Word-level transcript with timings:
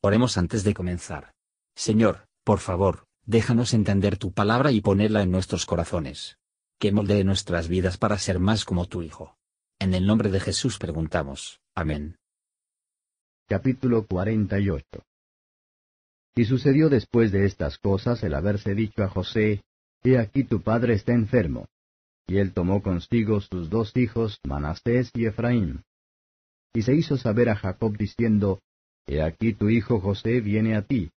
Oremos 0.00 0.38
antes 0.38 0.62
de 0.62 0.74
comenzar. 0.74 1.32
Señor, 1.74 2.28
por 2.44 2.60
favor, 2.60 3.06
déjanos 3.26 3.74
entender 3.74 4.16
tu 4.16 4.32
palabra 4.32 4.70
y 4.70 4.80
ponerla 4.80 5.22
en 5.22 5.32
nuestros 5.32 5.66
corazones. 5.66 6.38
Que 6.78 6.92
moldee 6.92 7.24
nuestras 7.24 7.66
vidas 7.66 7.98
para 7.98 8.16
ser 8.18 8.38
más 8.38 8.64
como 8.64 8.86
tu 8.86 9.02
Hijo. 9.02 9.36
En 9.80 9.94
el 9.94 10.06
nombre 10.06 10.30
de 10.30 10.38
Jesús 10.38 10.78
preguntamos. 10.78 11.60
Amén. 11.74 12.16
Capítulo 13.48 14.06
48 14.06 14.84
Y 16.36 16.44
sucedió 16.44 16.88
después 16.88 17.32
de 17.32 17.46
estas 17.46 17.78
cosas 17.78 18.22
el 18.22 18.34
haberse 18.34 18.74
dicho 18.74 19.02
a 19.02 19.08
José, 19.08 19.62
He 20.04 20.16
aquí 20.16 20.44
tu 20.44 20.62
padre 20.62 20.94
está 20.94 21.12
enfermo. 21.12 21.66
Y 22.28 22.38
él 22.38 22.52
tomó 22.52 22.82
consigo 22.82 23.40
sus 23.40 23.68
dos 23.68 23.96
hijos, 23.96 24.38
Manastés 24.44 25.10
y 25.14 25.26
Efraín. 25.26 25.82
Y 26.72 26.82
se 26.82 26.94
hizo 26.94 27.16
saber 27.16 27.48
a 27.48 27.56
Jacob 27.56 27.96
diciendo, 27.96 28.60
Aquí 29.16 29.54
tu 29.54 29.70
hijo 29.70 30.00
José 30.00 30.40
viene 30.40 30.76
a 30.76 30.82
ti. 30.82 31.10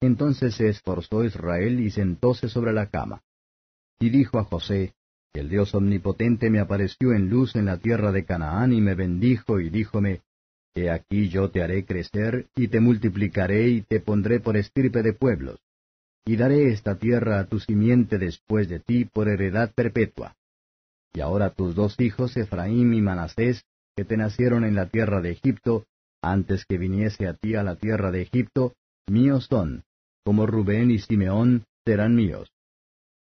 Entonces 0.00 0.54
se 0.54 0.68
esforzó 0.68 1.24
Israel 1.24 1.80
y 1.80 1.90
sentóse 1.90 2.48
sobre 2.48 2.72
la 2.72 2.86
cama. 2.86 3.22
Y 3.98 4.10
dijo 4.10 4.38
a 4.38 4.44
José, 4.44 4.94
El 5.32 5.48
Dios 5.48 5.74
omnipotente 5.74 6.50
me 6.50 6.60
apareció 6.60 7.12
en 7.12 7.28
luz 7.28 7.56
en 7.56 7.66
la 7.66 7.78
tierra 7.78 8.12
de 8.12 8.24
Canaán 8.24 8.72
y 8.72 8.80
me 8.80 8.94
bendijo 8.94 9.60
y 9.60 9.70
díjome, 9.70 10.22
He 10.74 10.90
aquí 10.90 11.28
yo 11.28 11.50
te 11.50 11.62
haré 11.62 11.84
crecer 11.86 12.46
y 12.54 12.68
te 12.68 12.80
multiplicaré 12.80 13.68
y 13.68 13.82
te 13.82 14.00
pondré 14.00 14.40
por 14.40 14.56
estirpe 14.56 15.02
de 15.02 15.14
pueblos. 15.14 15.58
Y 16.26 16.36
daré 16.36 16.68
esta 16.72 16.98
tierra 16.98 17.40
a 17.40 17.46
tu 17.46 17.58
simiente 17.60 18.18
después 18.18 18.68
de 18.68 18.80
ti 18.80 19.06
por 19.06 19.28
heredad 19.28 19.72
perpetua. 19.74 20.36
Y 21.14 21.20
ahora 21.20 21.50
tus 21.50 21.74
dos 21.74 21.98
hijos, 21.98 22.36
Efraín 22.36 22.92
y 22.92 23.00
Manasés, 23.00 23.64
que 23.96 24.04
te 24.04 24.18
nacieron 24.18 24.64
en 24.64 24.74
la 24.74 24.90
tierra 24.90 25.22
de 25.22 25.30
Egipto, 25.30 25.86
antes 26.32 26.64
que 26.64 26.78
viniese 26.78 27.26
a 27.26 27.34
ti 27.34 27.54
a 27.54 27.62
la 27.62 27.76
tierra 27.76 28.10
de 28.10 28.22
Egipto, 28.22 28.74
míos 29.06 29.46
son, 29.48 29.84
como 30.24 30.46
Rubén 30.46 30.90
y 30.90 30.98
Simeón 30.98 31.64
serán 31.84 32.14
míos. 32.14 32.50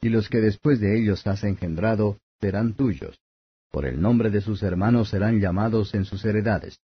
Y 0.02 0.10
los 0.10 0.30
que 0.30 0.40
después 0.40 0.80
de 0.80 0.98
ellos 0.98 1.26
has 1.28 1.44
engendrado 1.44 2.20
serán 2.40 2.74
tuyos. 2.74 3.20
Por 3.72 3.86
el 3.86 4.02
nombre 4.02 4.30
de 4.30 4.42
sus 4.42 4.64
hermanos 4.64 5.10
serán 5.10 5.40
llamados 5.40 5.94
en 5.94 6.06
sus 6.06 6.24
heredades. 6.24 6.80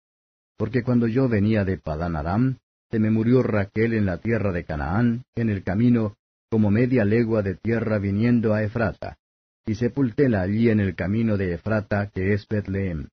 Porque 0.56 0.82
cuando 0.82 1.06
yo 1.06 1.28
venía 1.28 1.64
de 1.64 1.78
Padán 1.78 2.16
Aram, 2.16 2.58
se 2.91 2.98
me 2.98 3.10
murió 3.10 3.42
Raquel 3.42 3.94
en 3.94 4.06
la 4.06 4.19
tierra 4.19 4.52
de 4.52 4.64
Canaán, 4.64 5.24
en 5.34 5.50
el 5.50 5.62
camino, 5.62 6.16
como 6.50 6.70
media 6.70 7.04
legua 7.04 7.42
de 7.42 7.54
tierra 7.54 7.98
viniendo 7.98 8.54
a 8.54 8.62
Efrata, 8.62 9.19
y 9.66 9.74
sepultéla 9.74 10.42
allí 10.42 10.70
en 10.70 10.80
el 10.80 10.94
camino 10.94 11.36
de 11.36 11.54
Efrata, 11.54 12.08
que 12.08 12.32
es 12.32 12.46
Betlehem. 12.48 13.08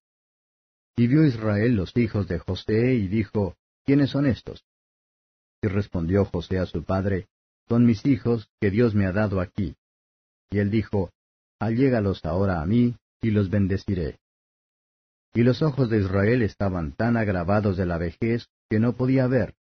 Y 0.98 1.08
vio 1.08 1.26
Israel 1.26 1.76
los 1.76 1.96
hijos 1.98 2.28
de 2.28 2.40
José 2.40 2.94
y 2.94 3.08
dijo, 3.08 3.56
¿quiénes 3.84 4.12
son 4.12 4.26
estos? 4.26 4.64
Y 5.62 5.68
respondió 5.68 6.26
José 6.26 6.60
a 6.60 6.66
su 6.66 6.84
padre, 6.84 7.28
Son 7.68 7.86
mis 7.86 8.06
hijos 8.06 8.50
que 8.62 8.70
Dios 8.70 8.94
me 8.94 9.06
ha 9.06 9.12
dado 9.12 9.42
aquí. 9.42 9.76
Y 10.52 10.60
él 10.60 10.70
dijo, 10.70 11.12
Allégalos 11.60 12.24
ahora 12.24 12.62
a 12.62 12.66
mí, 12.66 12.96
y 13.22 13.32
los 13.32 13.50
bendeciré. 13.50 14.20
Y 15.34 15.44
los 15.44 15.62
ojos 15.62 15.90
de 15.90 16.00
Israel 16.00 16.44
estaban 16.44 16.94
tan 16.94 17.18
agravados 17.18 17.76
de 17.76 17.86
la 17.86 17.98
vejez 17.98 18.48
que 18.70 18.80
no 18.80 18.94
podía 18.94 19.28
ver. 19.28 19.56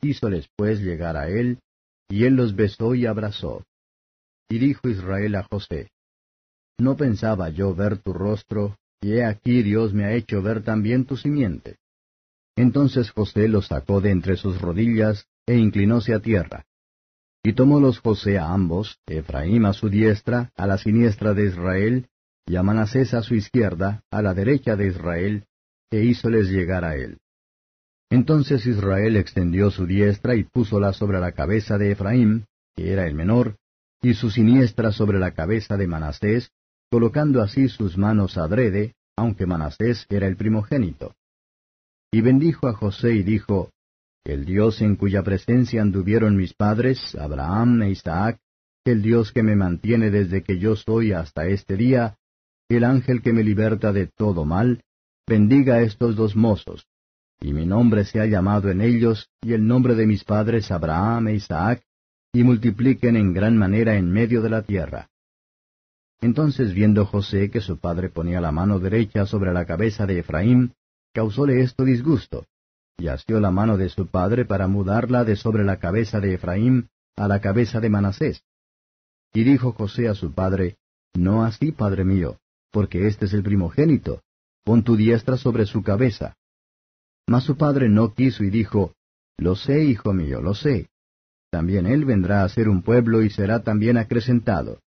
Hízoles 0.00 0.48
pues 0.56 0.80
llegar 0.80 1.16
a 1.16 1.28
él, 1.28 1.60
y 2.08 2.24
él 2.24 2.34
los 2.34 2.56
besó 2.56 2.94
y 2.94 3.06
abrazó. 3.06 3.64
Y 4.48 4.58
dijo 4.58 4.88
Israel 4.88 5.36
a 5.36 5.44
José, 5.44 5.90
No 6.78 6.96
pensaba 6.96 7.50
yo 7.50 7.74
ver 7.74 7.98
tu 7.98 8.12
rostro, 8.12 8.78
y 9.00 9.20
aquí 9.20 9.62
Dios 9.62 9.94
me 9.94 10.04
ha 10.04 10.12
hecho 10.12 10.42
ver 10.42 10.62
también 10.62 11.04
tu 11.04 11.16
simiente. 11.16 11.78
Entonces 12.56 13.10
José 13.10 13.48
los 13.48 13.68
sacó 13.68 14.00
de 14.00 14.10
entre 14.10 14.36
sus 14.36 14.60
rodillas, 14.60 15.26
e 15.46 15.56
inclinóse 15.56 16.14
a 16.14 16.20
tierra. 16.20 16.66
Y 17.42 17.54
tomólos 17.54 17.98
José 18.00 18.38
a 18.38 18.52
ambos, 18.52 18.98
Efraín 19.06 19.64
a 19.64 19.72
su 19.72 19.88
diestra, 19.88 20.52
a 20.56 20.66
la 20.66 20.76
siniestra 20.76 21.32
de 21.32 21.46
Israel, 21.46 22.08
y 22.46 22.56
a 22.56 22.62
Manasés 22.62 23.14
a 23.14 23.22
su 23.22 23.34
izquierda, 23.34 24.02
a 24.10 24.20
la 24.20 24.34
derecha 24.34 24.76
de 24.76 24.88
Israel, 24.88 25.44
e 25.90 26.04
hízoles 26.04 26.48
llegar 26.48 26.84
a 26.84 26.96
él. 26.96 27.18
Entonces 28.10 28.66
Israel 28.66 29.16
extendió 29.16 29.70
su 29.70 29.86
diestra 29.86 30.34
y 30.34 30.44
púsola 30.44 30.92
sobre 30.92 31.18
la 31.20 31.32
cabeza 31.32 31.78
de 31.78 31.92
Efraín, 31.92 32.46
que 32.76 32.92
era 32.92 33.06
el 33.06 33.14
menor, 33.14 33.56
y 34.02 34.14
su 34.14 34.30
siniestra 34.30 34.92
sobre 34.92 35.18
la 35.18 35.32
cabeza 35.32 35.76
de 35.76 35.86
Manasés, 35.86 36.50
colocando 36.90 37.40
así 37.40 37.68
sus 37.68 37.96
manos 37.96 38.36
adrede, 38.36 38.94
aunque 39.16 39.46
Manasés 39.46 40.06
era 40.08 40.26
el 40.26 40.36
primogénito. 40.36 41.14
Y 42.12 42.20
bendijo 42.20 42.66
a 42.66 42.72
José 42.72 43.14
y 43.14 43.22
dijo, 43.22 43.70
El 44.24 44.44
Dios 44.44 44.82
en 44.82 44.96
cuya 44.96 45.22
presencia 45.22 45.82
anduvieron 45.82 46.36
mis 46.36 46.52
padres, 46.54 47.14
Abraham 47.14 47.82
e 47.82 47.90
Isaac, 47.90 48.38
el 48.84 49.02
Dios 49.02 49.32
que 49.32 49.42
me 49.42 49.54
mantiene 49.54 50.10
desde 50.10 50.42
que 50.42 50.58
yo 50.58 50.74
soy 50.74 51.12
hasta 51.12 51.46
este 51.46 51.76
día, 51.76 52.16
el 52.68 52.84
ángel 52.84 53.22
que 53.22 53.32
me 53.32 53.44
liberta 53.44 53.92
de 53.92 54.06
todo 54.06 54.44
mal, 54.44 54.82
bendiga 55.28 55.76
a 55.76 55.82
estos 55.82 56.16
dos 56.16 56.34
mozos, 56.34 56.86
y 57.40 57.52
mi 57.52 57.66
nombre 57.66 58.04
sea 58.04 58.26
llamado 58.26 58.70
en 58.70 58.80
ellos, 58.80 59.28
y 59.40 59.52
el 59.52 59.66
nombre 59.66 59.94
de 59.94 60.06
mis 60.06 60.24
padres 60.24 60.70
Abraham 60.70 61.28
e 61.28 61.34
Isaac, 61.34 61.82
y 62.32 62.42
multipliquen 62.42 63.16
en 63.16 63.32
gran 63.32 63.56
manera 63.56 63.96
en 63.96 64.10
medio 64.10 64.42
de 64.42 64.50
la 64.50 64.62
tierra. 64.62 65.08
Entonces 66.20 66.74
viendo 66.74 67.06
José 67.06 67.50
que 67.50 67.62
su 67.62 67.78
padre 67.78 68.10
ponía 68.10 68.40
la 68.40 68.52
mano 68.52 68.78
derecha 68.78 69.24
sobre 69.24 69.52
la 69.52 69.64
cabeza 69.64 70.04
de 70.06 70.18
Efraín, 70.18 70.74
causóle 71.14 71.62
esto 71.62 71.84
disgusto, 71.84 72.46
y 72.98 73.08
asió 73.08 73.40
la 73.40 73.50
mano 73.50 73.78
de 73.78 73.88
su 73.88 74.06
padre 74.06 74.44
para 74.44 74.68
mudarla 74.68 75.24
de 75.24 75.36
sobre 75.36 75.64
la 75.64 75.78
cabeza 75.78 76.20
de 76.20 76.34
Efraín 76.34 76.90
a 77.16 77.26
la 77.26 77.40
cabeza 77.40 77.80
de 77.80 77.88
Manasés. 77.88 78.42
Y 79.32 79.44
dijo 79.44 79.72
José 79.72 80.08
a 80.08 80.14
su 80.14 80.32
padre, 80.34 80.76
No 81.14 81.42
así, 81.42 81.72
padre 81.72 82.04
mío, 82.04 82.38
porque 82.70 83.06
este 83.06 83.24
es 83.24 83.32
el 83.32 83.42
primogénito, 83.42 84.22
pon 84.62 84.82
tu 84.82 84.96
diestra 84.96 85.38
sobre 85.38 85.64
su 85.64 85.82
cabeza. 85.82 86.36
Mas 87.26 87.44
su 87.44 87.56
padre 87.56 87.88
no 87.88 88.12
quiso 88.12 88.44
y 88.44 88.50
dijo, 88.50 88.92
Lo 89.38 89.56
sé, 89.56 89.84
hijo 89.84 90.12
mío, 90.12 90.42
lo 90.42 90.54
sé. 90.54 90.90
También 91.50 91.86
él 91.86 92.04
vendrá 92.04 92.44
a 92.44 92.48
ser 92.50 92.68
un 92.68 92.82
pueblo 92.82 93.22
y 93.22 93.30
será 93.30 93.62
también 93.62 93.96
acrecentado 93.96 94.80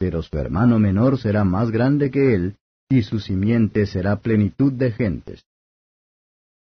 pero 0.00 0.22
su 0.22 0.38
hermano 0.38 0.78
menor 0.78 1.18
será 1.18 1.44
más 1.44 1.70
grande 1.70 2.10
que 2.10 2.34
él, 2.34 2.56
y 2.88 3.02
su 3.02 3.20
simiente 3.20 3.84
será 3.84 4.16
plenitud 4.16 4.72
de 4.72 4.92
gentes. 4.92 5.44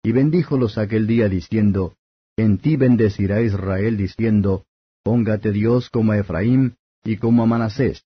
Y 0.03 0.11
bendíjolos 0.11 0.79
aquel 0.79 1.05
día 1.05 1.29
diciendo, 1.29 1.93
En 2.35 2.57
ti 2.57 2.77
bendecirá 2.77 3.41
Israel 3.41 3.95
diciendo, 3.95 4.65
Póngate 5.03 5.51
Dios 5.51 5.91
como 5.91 6.13
a 6.13 6.17
Efraín 6.17 6.77
y 7.03 7.17
como 7.17 7.43
a 7.43 7.45
Manasés. 7.45 8.05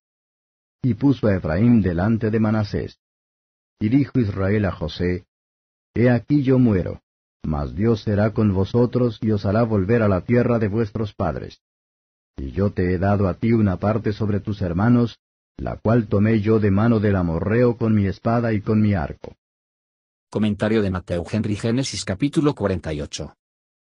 Y 0.84 0.96
puso 0.96 1.28
a 1.28 1.36
Efraín 1.38 1.82
delante 1.82 2.30
de 2.30 2.40
Manasés. 2.42 3.00
Y 3.80 3.88
dijo 3.88 4.20
Israel 4.20 4.66
a 4.66 4.74
José, 4.74 5.24
He 5.96 6.10
aquí 6.10 6.44
yo 6.44 6.60
muero, 6.60 7.00
mas 7.42 7.74
Dios 7.74 8.02
será 8.02 8.34
con 8.34 8.54
vosotros 8.54 9.18
y 9.22 9.32
os 9.32 9.46
hará 9.46 9.64
volver 9.64 10.02
a 10.02 10.10
la 10.10 10.26
tierra 10.26 10.60
de 10.60 10.68
vuestros 10.68 11.14
padres 11.14 11.62
y 12.42 12.52
yo 12.52 12.72
te 12.72 12.94
he 12.94 12.98
dado 12.98 13.28
a 13.28 13.36
ti 13.36 13.54
una 13.54 13.78
parte 13.78 14.14
sobre 14.14 14.40
tus 14.40 14.62
hermanos, 14.62 15.20
la 15.58 15.78
cual 15.78 16.08
tomé 16.08 16.42
yo 16.42 16.60
de 16.60 16.72
mano 16.72 17.00
del 17.00 17.16
amorreo 17.16 17.78
con 17.78 17.94
mi 17.94 18.08
espada 18.08 18.54
y 18.54 18.62
con 18.62 18.82
mi 18.82 18.94
arco. 18.94 19.38
Comentario 20.30 20.82
de 20.82 20.90
Mateo 20.90 21.26
Henry 21.30 21.56
Génesis 21.56 22.06
capítulo 22.06 22.56
48. 22.56 23.36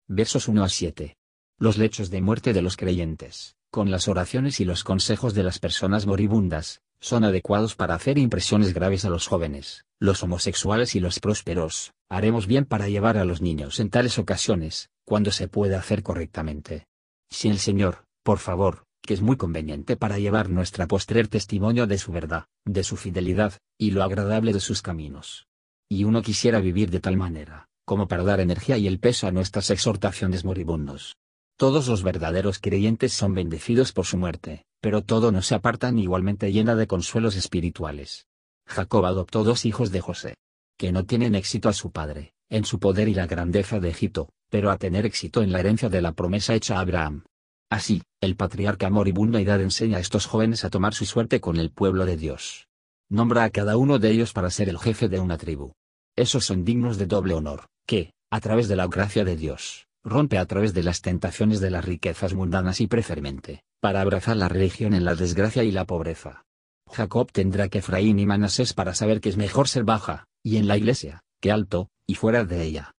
Versos 0.09 0.48
1 0.48 0.65
a 0.65 0.69
7. 0.69 1.16
Los 1.59 1.78
lechos 1.78 2.10
de 2.10 2.20
muerte 2.20 2.53
de 2.53 2.60
los 2.60 2.76
creyentes, 2.76 3.56
con 3.70 3.91
las 3.91 4.09
oraciones 4.09 4.60
y 4.60 4.65
los 4.65 4.84
consejos 4.84 5.34
de 5.34 5.44
las 5.44 5.59
personas 5.59 6.06
moribundas, 6.06 6.82
son 7.00 7.25
adecuados 7.25 7.76
para 7.76 7.94
hacer 7.94 8.19
impresiones 8.19 8.75
graves 8.75 9.04
a 9.04 9.10
los 9.10 9.26
jóvenes, 9.26 9.84
los 10.00 10.22
homosexuales 10.22 10.95
y 10.95 11.00
los 11.00 11.21
prósperos. 11.21 11.92
Haremos 12.09 12.47
bien 12.47 12.65
para 12.65 12.89
llevar 12.89 13.16
a 13.16 13.24
los 13.24 13.41
niños 13.41 13.78
en 13.80 13.91
tales 13.91 14.18
ocasiones, 14.18 14.91
cuando 15.04 15.30
se 15.30 15.48
pueda 15.48 15.78
hacer 15.78 16.03
correctamente. 16.03 16.86
Si 17.30 17.48
el 17.48 17.59
Señor, 17.59 18.07
por 18.22 18.39
favor, 18.39 18.84
que 19.04 19.15
es 19.15 19.21
muy 19.21 19.36
conveniente 19.36 19.97
para 19.97 20.18
llevar 20.18 20.48
nuestra 20.48 20.86
postrer 20.86 21.28
testimonio 21.28 21.86
de 21.86 21.98
su 21.98 22.10
verdad, 22.10 22.47
de 22.65 22.84
su 22.84 22.97
fidelidad, 22.97 23.59
y 23.78 23.91
lo 23.91 24.03
agradable 24.03 24.53
de 24.53 24.60
sus 24.60 24.83
caminos. 24.83 25.47
Y 25.91 26.04
uno 26.04 26.22
quisiera 26.22 26.60
vivir 26.60 26.91
de 26.91 27.01
tal 27.01 27.16
manera, 27.16 27.68
como 27.84 28.09
para 28.09 28.24
dar 28.24 28.41
energía 28.41 28.78
y 28.78 28.86
el 28.86 28.98
peso 28.98 29.27
a 29.27 29.33
nuestras 29.33 29.71
exhortaciones 29.71 30.45
moribundos. 30.45 31.16
Todos 31.56 31.86
los 31.86 32.03
verdaderos 32.03 32.59
creyentes 32.59 33.12
son 33.12 33.34
bendecidos 33.34 33.92
por 33.92 34.06
su 34.06 34.16
muerte, 34.16 34.65
pero 34.80 35.03
todo 35.03 35.30
no 35.30 35.42
se 35.42 35.54
apartan 35.54 35.98
igualmente 35.98 36.50
llena 36.50 36.74
de 36.74 36.86
consuelos 36.86 37.36
espirituales. 37.36 38.27
Jacob 38.66 39.04
adoptó 39.04 39.45
dos 39.45 39.66
hijos 39.66 39.92
de 39.92 40.00
José, 40.00 40.34
que 40.78 40.92
no 40.92 41.04
tienen 41.04 41.34
éxito 41.34 41.68
a 41.68 41.74
su 41.74 41.92
padre, 41.92 42.33
en 42.48 42.65
su 42.65 42.80
poder 42.80 43.09
y 43.09 43.15
la 43.15 43.27
grandeza 43.27 43.80
de 43.80 43.91
Egipto, 43.91 44.30
pero 44.50 44.71
a 44.71 44.78
tener 44.78 45.04
éxito 45.07 45.42
en 45.42 45.53
la 45.53 45.60
herencia 45.60 45.89
de 45.89 46.00
la 46.00 46.12
promesa 46.12 46.54
hecha 46.54 46.78
a 46.78 46.80
Abraham. 46.80 47.24
Así, 47.71 48.03
el 48.21 48.37
patriarca 48.37 48.91
moribundo 48.91 49.39
Aidad 49.39 49.61
enseña 49.61 49.99
a 49.99 50.01
estos 50.01 50.27
jóvenes 50.27 50.65
a 50.65 50.71
tomar 50.71 50.95
su 50.95 51.07
suerte 51.07 51.41
con 51.41 51.57
el 51.57 51.71
pueblo 51.71 52.07
de 52.07 52.16
Dios. 52.16 52.69
Nombra 53.11 53.45
a 53.45 53.51
cada 53.51 53.77
uno 53.77 53.99
de 53.99 54.11
ellos 54.11 54.33
para 54.33 54.51
ser 54.51 54.69
el 54.69 54.78
jefe 54.78 55.09
de 55.09 55.21
una 55.21 55.39
tribu. 55.39 55.72
Esos 56.16 56.45
son 56.47 56.65
dignos 56.65 56.99
de 56.99 57.07
doble 57.07 57.34
honor, 57.34 57.66
que, 57.87 58.13
a 58.31 58.41
través 58.41 58.69
de 58.69 58.77
la 58.77 58.87
gracia 58.87 59.25
de 59.25 59.37
Dios, 59.37 59.87
rompe 60.05 60.39
a 60.39 60.47
través 60.47 60.75
de 60.75 60.83
las 60.83 61.01
tentaciones 61.01 61.61
de 61.61 61.71
las 61.71 61.84
riquezas 61.84 62.34
mundanas 62.34 62.81
y 62.81 62.87
prefermente, 62.87 63.63
para 63.81 64.01
abrazar 64.01 64.37
la 64.37 64.49
religión 64.49 64.95
en 64.95 65.05
la 65.05 65.15
desgracia 65.15 65.65
y 65.65 65.72
la 65.72 65.84
pobreza. 65.84 66.45
Jacob 66.91 67.33
tendrá 67.33 67.69
que 67.69 67.78
Efraín 67.78 68.19
y 68.19 68.27
Manasés 68.27 68.72
para 68.72 68.95
saber 68.95 69.21
que 69.21 69.28
es 69.28 69.37
mejor 69.37 69.69
ser 69.69 69.84
baja, 69.84 70.27
y 70.43 70.59
en 70.59 70.69
la 70.69 70.77
iglesia, 70.77 71.22
que 71.41 71.51
alto, 71.51 71.89
y 72.07 72.15
fuera 72.15 72.45
de 72.45 72.63
ella. 72.63 72.93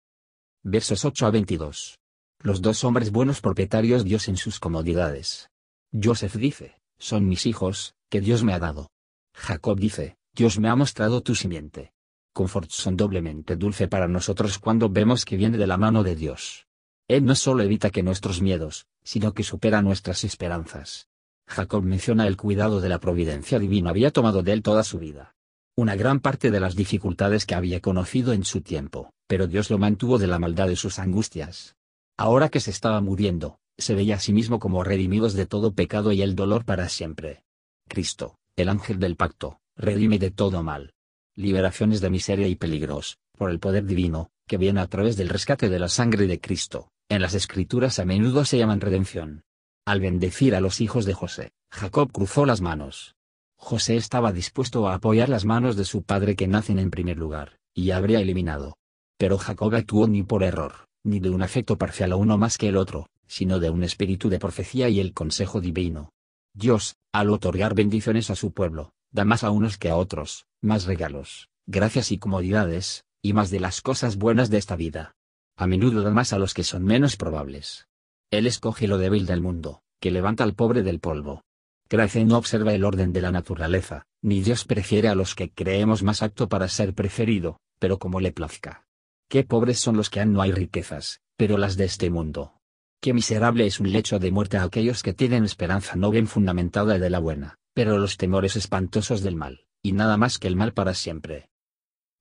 Versos 0.64 1.06
8 1.06 1.28
a 1.28 1.32
22. 1.32 1.98
Los 2.40 2.62
dos 2.62 2.84
hombres 2.84 3.12
buenos 3.12 3.42
propietarios 3.42 4.04
Dios 4.04 4.28
en 4.28 4.38
sus 4.38 4.60
comodidades. 4.60 5.50
Joseph 5.92 6.36
dice, 6.36 6.80
son 6.98 7.28
mis 7.28 7.46
hijos, 7.46 7.96
que 8.10 8.22
Dios 8.22 8.44
me 8.44 8.54
ha 8.54 8.60
dado. 8.60 8.90
Jacob 9.34 9.80
dice, 9.80 10.18
Dios 10.34 10.60
me 10.60 10.70
ha 10.70 10.76
mostrado 10.76 11.22
tu 11.22 11.36
simiente. 11.36 11.94
Confort 12.34 12.70
son 12.70 12.98
doblemente 12.98 13.56
dulce 13.56 13.88
para 13.88 14.08
nosotros 14.08 14.60
cuando 14.60 14.90
vemos 14.90 15.24
que 15.24 15.38
viene 15.38 15.58
de 15.58 15.68
la 15.68 15.78
mano 15.78 16.04
de 16.04 16.16
Dios. 16.16 16.68
Él 17.08 17.24
no 17.24 17.36
solo 17.36 17.64
evita 17.64 17.90
que 17.92 18.04
nuestros 18.04 18.42
miedos, 18.42 18.88
sino 19.04 19.34
que 19.34 19.44
supera 19.44 19.82
nuestras 19.82 20.24
esperanzas. 20.24 21.08
Jacob 21.48 21.84
menciona 21.84 22.28
el 22.28 22.38
cuidado 22.38 22.82
de 22.82 22.90
la 22.90 23.00
providencia 23.00 23.60
divina 23.60 23.92
había 23.92 24.12
tomado 24.12 24.44
de 24.44 24.54
él 24.54 24.64
toda 24.64 24.84
su 24.84 25.00
vida. 25.00 25.36
Una 25.78 25.96
gran 25.96 26.20
parte 26.20 26.52
de 26.52 26.60
las 26.60 26.76
dificultades 26.76 27.46
que 27.46 27.56
había 27.56 27.80
conocido 27.82 28.34
en 28.34 28.44
su 28.44 28.62
tiempo, 28.62 29.14
pero 29.28 29.48
Dios 29.48 29.70
lo 29.70 29.78
mantuvo 29.78 30.18
de 30.18 30.28
la 30.28 30.40
maldad 30.40 30.68
de 30.68 30.76
sus 30.76 31.00
angustias. 31.00 31.75
Ahora 32.18 32.50
que 32.50 32.62
se 32.62 32.72
estaba 32.72 33.02
muriendo, 33.02 33.60
se 33.78 33.94
veía 33.94 34.16
a 34.16 34.20
sí 34.20 34.32
mismo 34.32 34.60
como 34.60 34.84
redimidos 34.84 35.34
de 35.34 35.46
todo 35.46 35.74
pecado 35.74 36.14
y 36.14 36.22
el 36.22 36.36
dolor 36.36 36.64
para 36.64 36.88
siempre. 36.88 37.44
Cristo, 37.90 38.38
el 38.56 38.70
ángel 38.70 39.00
del 39.00 39.18
pacto, 39.18 39.60
redime 39.76 40.18
de 40.18 40.32
todo 40.32 40.64
mal. 40.64 40.94
Liberaciones 41.36 42.00
de 42.00 42.10
miseria 42.10 42.48
y 42.48 42.56
peligros, 42.56 43.18
por 43.38 43.52
el 43.52 43.60
poder 43.60 43.86
divino, 43.86 44.30
que 44.48 44.58
viene 44.58 44.80
a 44.80 44.88
través 44.88 45.18
del 45.18 45.28
rescate 45.28 45.68
de 45.68 45.80
la 45.80 45.90
sangre 45.90 46.26
de 46.28 46.40
Cristo, 46.40 46.90
en 47.10 47.22
las 47.22 47.34
escrituras 47.34 48.00
a 48.00 48.06
menudo 48.06 48.46
se 48.46 48.58
llaman 48.58 48.80
redención. 48.80 49.44
Al 49.86 50.00
bendecir 50.00 50.56
a 50.56 50.62
los 50.62 50.80
hijos 50.80 51.06
de 51.06 51.14
José, 51.14 51.52
Jacob 51.70 52.12
cruzó 52.14 52.46
las 52.46 52.62
manos. 52.62 53.16
José 53.58 53.98
estaba 53.98 54.32
dispuesto 54.32 54.88
a 54.88 54.96
apoyar 54.96 55.28
las 55.28 55.44
manos 55.44 55.76
de 55.76 55.84
su 55.84 56.04
padre 56.04 56.36
que 56.38 56.48
nacen 56.48 56.80
en 56.80 56.92
primer 56.92 57.18
lugar, 57.18 57.60
y 57.74 57.92
habría 57.92 58.22
eliminado. 58.22 58.78
Pero 59.18 59.38
Jacob 59.38 59.76
actuó 59.76 60.08
ni 60.08 60.24
por 60.24 60.44
error, 60.44 60.85
ni 61.06 61.20
de 61.20 61.30
un 61.30 61.42
afecto 61.42 61.78
parcial 61.78 62.12
a 62.12 62.16
uno 62.16 62.38
más 62.38 62.58
que 62.58 62.68
el 62.68 62.78
otro, 62.78 63.08
sino 63.28 63.60
de 63.60 63.70
un 63.70 63.84
espíritu 63.84 64.28
de 64.30 64.40
profecía 64.40 64.90
y 64.90 65.00
el 65.00 65.14
consejo 65.14 65.62
divino. 65.62 66.12
Dios, 66.54 66.96
al 67.14 67.30
otorgar 67.30 67.76
bendiciones 67.76 68.30
a 68.30 68.36
su 68.36 68.52
pueblo, 68.52 68.92
da 69.12 69.24
más 69.24 69.44
a 69.44 69.52
unos 69.52 69.78
que 69.78 69.90
a 69.90 69.96
otros, 69.96 70.48
más 70.62 70.86
regalos, 70.86 71.50
gracias 71.68 72.12
y 72.12 72.18
comodidades, 72.18 73.06
y 73.22 73.34
más 73.34 73.52
de 73.52 73.60
las 73.60 73.82
cosas 73.82 74.18
buenas 74.18 74.50
de 74.50 74.58
esta 74.58 74.76
vida. 74.76 75.16
A 75.56 75.68
menudo 75.68 76.02
da 76.02 76.12
más 76.12 76.34
a 76.34 76.40
los 76.40 76.54
que 76.54 76.64
son 76.64 76.84
menos 76.84 77.18
probables. 77.18 77.88
Él 78.32 78.48
escoge 78.48 78.88
lo 78.88 78.98
débil 78.98 79.26
del 79.26 79.42
mundo, 79.42 79.82
que 80.00 80.12
levanta 80.12 80.44
al 80.44 80.54
pobre 80.54 80.84
del 80.84 81.00
polvo. 81.00 81.44
Gracia 81.88 82.26
no 82.26 82.38
observa 82.38 82.74
el 82.74 82.84
orden 82.84 83.14
de 83.14 83.22
la 83.22 83.32
naturaleza, 83.32 84.06
ni 84.22 84.42
Dios 84.42 84.66
prefiere 84.66 85.08
a 85.08 85.16
los 85.16 85.36
que 85.36 85.52
creemos 85.52 86.04
más 86.04 86.24
apto 86.24 86.50
para 86.50 86.68
ser 86.68 86.94
preferido, 86.94 87.60
pero 87.80 88.00
como 88.00 88.20
le 88.20 88.32
plazca. 88.32 88.85
Qué 89.28 89.44
pobres 89.44 89.80
son 89.80 89.98
los 89.98 90.10
que 90.10 90.20
han 90.20 90.34
no 90.34 90.42
hay 90.42 90.52
riquezas, 90.52 91.22
pero 91.36 91.58
las 91.58 91.78
de 91.78 91.86
este 91.86 92.10
mundo. 92.10 92.62
Qué 93.02 93.14
miserable 93.14 93.66
es 93.66 93.80
un 93.80 93.92
lecho 93.92 94.20
de 94.20 94.32
muerte 94.32 94.58
a 94.58 94.64
aquellos 94.64 95.02
que 95.02 95.14
tienen 95.14 95.44
esperanza 95.44 95.96
no 95.96 96.12
bien 96.12 96.28
fundamentada 96.28 97.00
de 97.00 97.10
la 97.10 97.20
buena, 97.20 97.58
pero 97.74 97.98
los 97.98 98.18
temores 98.18 98.56
espantosos 98.56 99.22
del 99.22 99.36
mal, 99.36 99.66
y 99.82 99.94
nada 99.94 100.18
más 100.18 100.38
que 100.38 100.48
el 100.48 100.56
mal 100.56 100.74
para 100.74 100.94
siempre. 100.94 101.50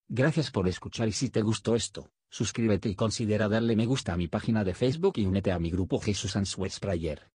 Gracias 0.08 0.50
por 0.50 0.66
escuchar 0.66 1.08
y 1.08 1.12
si 1.12 1.30
te 1.30 1.42
gustó 1.42 1.76
esto, 1.76 2.10
suscríbete 2.30 2.88
y 2.88 2.94
considera 2.94 3.48
darle 3.48 3.76
me 3.76 3.86
gusta 3.86 4.12
a 4.12 4.16
mi 4.16 4.28
página 4.28 4.64
de 4.64 4.74
Facebook 4.74 5.14
y 5.16 5.26
únete 5.26 5.52
a 5.52 5.58
mi 5.58 5.70
grupo 5.70 6.00
Jesús 6.00 6.36
Answers 6.36 6.80
Prayer. 6.80 7.33